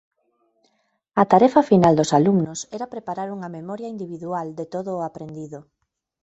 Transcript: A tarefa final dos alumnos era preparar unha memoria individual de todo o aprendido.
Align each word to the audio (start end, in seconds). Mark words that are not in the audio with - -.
A 1.21 1.23
tarefa 1.31 1.61
final 1.71 1.93
dos 1.99 2.11
alumnos 2.19 2.59
era 2.77 2.91
preparar 2.93 3.27
unha 3.35 3.53
memoria 3.57 3.91
individual 3.95 4.47
de 4.59 4.65
todo 4.73 4.89
o 4.95 5.05
aprendido. 5.09 5.59